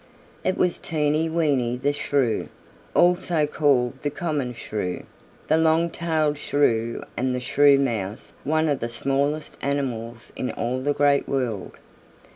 [0.43, 2.49] It was Teeny Weeny the Shrew,
[2.95, 5.03] also called the Common Shrew,
[5.47, 10.81] the Long tailed Shrew and the Shrew Mouse, one of the smallest animals in all
[10.81, 11.77] the Great World.